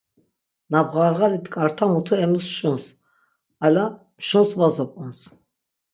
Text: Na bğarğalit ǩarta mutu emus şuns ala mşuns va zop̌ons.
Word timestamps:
Na 0.71 0.79
bğarğalit 0.89 1.45
ǩarta 1.53 1.85
mutu 1.91 2.13
emus 2.25 2.47
şuns 2.57 2.85
ala 3.65 3.85
mşuns 4.17 4.51
va 4.57 4.67
zop̌ons. 4.75 5.19